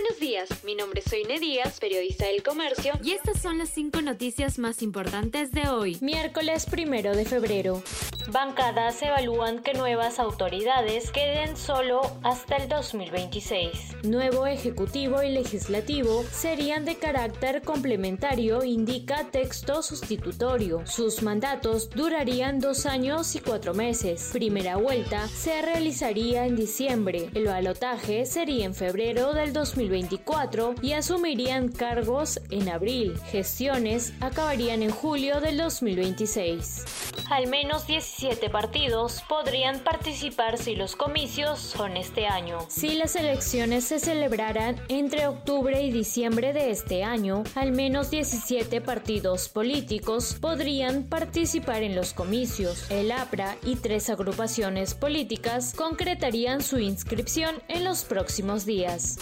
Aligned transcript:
Buenos 0.00 0.20
días, 0.20 0.48
mi 0.62 0.76
nombre 0.76 1.00
es 1.04 1.10
Soine 1.10 1.40
Díaz, 1.40 1.80
periodista 1.80 2.26
del 2.26 2.44
Comercio, 2.44 2.92
y 3.02 3.14
estas 3.14 3.42
son 3.42 3.58
las 3.58 3.70
cinco 3.70 4.00
noticias 4.00 4.56
más 4.60 4.80
importantes 4.80 5.50
de 5.50 5.68
hoy, 5.68 5.98
miércoles 6.00 6.66
primero 6.66 7.16
de 7.16 7.24
febrero. 7.24 7.82
Bancadas 8.30 9.00
evalúan 9.00 9.62
que 9.62 9.72
nuevas 9.72 10.18
autoridades 10.18 11.10
queden 11.10 11.56
solo 11.56 12.02
hasta 12.22 12.56
el 12.56 12.68
2026. 12.68 14.04
Nuevo 14.04 14.46
Ejecutivo 14.46 15.22
y 15.22 15.30
Legislativo 15.30 16.22
serían 16.30 16.84
de 16.84 16.96
carácter 16.96 17.62
complementario, 17.62 18.62
indica 18.62 19.24
texto 19.30 19.82
sustitutorio. 19.82 20.86
Sus 20.86 21.22
mandatos 21.22 21.88
durarían 21.88 22.60
dos 22.60 22.84
años 22.84 23.34
y 23.34 23.40
cuatro 23.40 23.72
meses. 23.72 24.28
Primera 24.30 24.76
vuelta 24.76 25.26
se 25.28 25.62
realizaría 25.62 26.44
en 26.44 26.54
diciembre. 26.54 27.30
El 27.34 27.46
balotaje 27.46 28.26
sería 28.26 28.66
en 28.66 28.74
febrero 28.74 29.32
del 29.32 29.54
2024 29.88 30.74
y 30.82 30.92
asumirían 30.92 31.68
cargos 31.68 32.40
en 32.50 32.68
abril. 32.68 33.18
Gestiones 33.30 34.12
acabarían 34.20 34.82
en 34.82 34.90
julio 34.90 35.40
del 35.40 35.56
2026. 35.56 36.84
Al 37.30 37.46
menos 37.46 37.86
17 37.86 38.48
partidos 38.48 39.22
podrían 39.28 39.80
participar 39.80 40.56
si 40.56 40.76
los 40.76 40.96
comicios 40.96 41.58
son 41.58 41.96
este 41.96 42.26
año. 42.26 42.58
Si 42.68 42.94
las 42.94 43.16
elecciones 43.16 43.84
se 43.84 43.98
celebraran 43.98 44.80
entre 44.88 45.26
octubre 45.26 45.82
y 45.82 45.90
diciembre 45.90 46.52
de 46.52 46.70
este 46.70 47.04
año, 47.04 47.44
al 47.54 47.72
menos 47.72 48.10
17 48.10 48.80
partidos 48.80 49.48
políticos 49.48 50.36
podrían 50.40 51.04
participar 51.04 51.82
en 51.82 51.94
los 51.94 52.14
comicios. 52.14 52.90
El 52.90 53.12
APRA 53.12 53.56
y 53.62 53.76
tres 53.76 54.08
agrupaciones 54.08 54.94
políticas 54.94 55.74
concretarían 55.74 56.62
su 56.62 56.78
inscripción 56.78 57.56
en 57.68 57.84
los 57.84 58.04
próximos 58.04 58.64
días. 58.64 59.18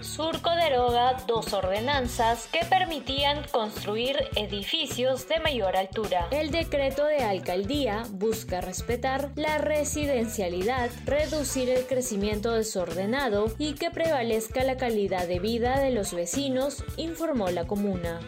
Surco 0.00 0.50
deroga 0.50 1.16
dos 1.26 1.52
ordenanzas 1.52 2.48
que 2.52 2.64
permitían 2.64 3.42
construir 3.50 4.16
edificios 4.36 5.28
de 5.28 5.40
mayor 5.40 5.76
altura. 5.76 6.28
El 6.30 6.50
decreto 6.50 7.04
de 7.04 7.18
alcaldía 7.18 8.04
busca 8.10 8.60
respetar 8.60 9.30
la 9.34 9.58
residencialidad, 9.58 10.90
reducir 11.04 11.68
el 11.70 11.86
crecimiento 11.86 12.52
desordenado 12.52 13.46
y 13.58 13.74
que 13.74 13.90
prevalezca 13.90 14.62
la 14.62 14.76
calidad 14.76 15.26
de 15.26 15.40
vida 15.40 15.80
de 15.80 15.90
los 15.90 16.14
vecinos, 16.14 16.84
informó 16.96 17.50
la 17.50 17.66
comuna. 17.66 18.20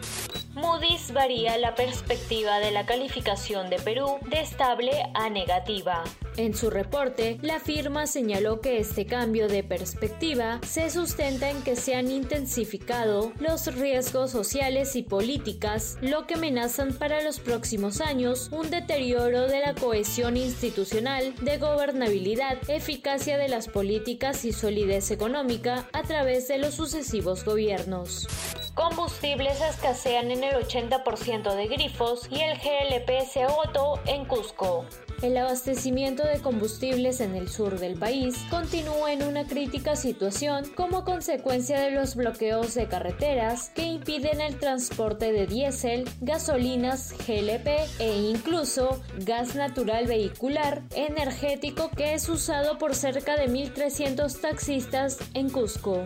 Moody's 0.53 1.13
varía 1.13 1.57
la 1.57 1.75
perspectiva 1.75 2.59
de 2.59 2.71
la 2.71 2.85
calificación 2.85 3.69
de 3.69 3.77
Perú 3.77 4.19
de 4.29 4.41
estable 4.41 4.91
a 5.13 5.29
negativa. 5.29 6.03
En 6.37 6.55
su 6.55 6.69
reporte, 6.69 7.37
la 7.41 7.59
firma 7.59 8.07
señaló 8.07 8.61
que 8.61 8.79
este 8.79 9.05
cambio 9.05 9.49
de 9.49 9.63
perspectiva 9.63 10.61
se 10.65 10.89
sustenta 10.89 11.49
en 11.49 11.61
que 11.61 11.75
se 11.75 11.95
han 11.95 12.09
intensificado 12.09 13.33
los 13.39 13.75
riesgos 13.75 14.31
sociales 14.31 14.95
y 14.95 15.03
políticas, 15.03 15.97
lo 16.01 16.27
que 16.27 16.35
amenazan 16.35 16.93
para 16.93 17.21
los 17.21 17.39
próximos 17.39 17.99
años 17.99 18.49
un 18.51 18.69
deterioro 18.69 19.47
de 19.47 19.59
la 19.59 19.75
cohesión 19.75 20.37
institucional, 20.37 21.35
de 21.41 21.57
gobernabilidad, 21.57 22.57
eficacia 22.69 23.37
de 23.37 23.49
las 23.49 23.67
políticas 23.67 24.45
y 24.45 24.53
solidez 24.53 25.11
económica 25.11 25.85
a 25.91 26.03
través 26.03 26.47
de 26.47 26.59
los 26.59 26.75
sucesivos 26.75 27.43
gobiernos. 27.43 28.27
Combustibles 28.73 29.59
escasean 29.59 30.31
en 30.31 30.45
el 30.45 30.55
80% 30.55 31.55
de 31.55 31.67
grifos 31.67 32.27
y 32.31 32.39
el 32.39 32.57
GLP 32.57 33.27
se 33.29 33.43
agotó 33.43 33.99
en 34.05 34.23
Cusco. 34.23 34.85
El 35.21 35.37
abastecimiento 35.37 36.23
de 36.23 36.39
combustibles 36.39 37.21
en 37.21 37.35
el 37.35 37.47
sur 37.47 37.77
del 37.79 37.97
país 37.99 38.35
continúa 38.49 39.13
en 39.13 39.21
una 39.21 39.45
crítica 39.45 39.95
situación 39.95 40.65
como 40.75 41.03
consecuencia 41.05 41.79
de 41.79 41.91
los 41.91 42.15
bloqueos 42.15 42.73
de 42.73 42.87
carreteras 42.87 43.69
que 43.69 43.83
impiden 43.83 44.41
el 44.41 44.57
transporte 44.57 45.31
de 45.31 45.45
diésel, 45.45 46.09
gasolinas, 46.21 47.13
GLP 47.27 47.67
e 47.99 48.31
incluso 48.31 48.99
gas 49.19 49.53
natural 49.53 50.07
vehicular 50.07 50.81
energético 50.95 51.91
que 51.91 52.15
es 52.15 52.27
usado 52.27 52.79
por 52.79 52.95
cerca 52.95 53.37
de 53.37 53.47
1.300 53.47 54.41
taxistas 54.41 55.19
en 55.35 55.51
Cusco. 55.51 56.03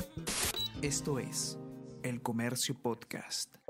Esto 0.82 1.20
es 1.20 1.58
El 2.04 2.22
Comercio 2.22 2.76
Podcast. 2.76 3.65